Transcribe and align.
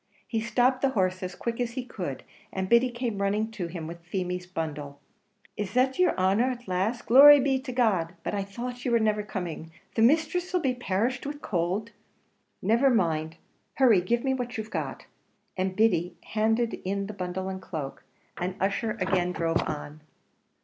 He 0.27 0.41
stopped 0.41 0.81
the 0.81 0.89
horse 0.97 1.21
as 1.21 1.35
quick 1.35 1.61
as 1.61 1.73
he 1.73 1.85
could, 1.85 2.23
and 2.51 2.67
Biddy 2.67 2.89
came 2.89 3.21
running 3.21 3.51
to 3.51 3.67
him 3.67 3.85
with 3.85 4.03
Feemy's 4.03 4.47
bundle. 4.47 4.99
"Is 5.55 5.75
that 5.75 5.99
yer 5.99 6.15
honer, 6.17 6.49
at 6.49 6.67
last? 6.67 7.05
Glory 7.05 7.39
be 7.39 7.59
to 7.59 7.71
God! 7.71 8.15
but 8.23 8.33
I 8.33 8.41
thought 8.43 8.83
you 8.83 8.89
wor 8.89 8.99
niver 8.99 9.21
coming. 9.21 9.71
The 9.93 10.01
misthress 10.01 10.55
'll 10.55 10.59
be 10.59 10.73
perished 10.73 11.27
with 11.27 11.35
the 11.39 11.47
could." 11.47 11.91
"Never 12.63 12.89
mind 12.89 13.35
hurry 13.75 14.01
give 14.01 14.23
me 14.23 14.33
what 14.33 14.57
you've 14.57 14.71
got!" 14.71 15.05
And 15.55 15.75
Biddy 15.75 16.15
handed 16.23 16.81
in 16.83 17.05
the 17.05 17.13
bundle 17.13 17.47
and 17.47 17.61
cloak, 17.61 18.03
and 18.37 18.55
Ussher 18.59 18.97
again 18.99 19.33
drove 19.33 19.61
on. 19.69 20.01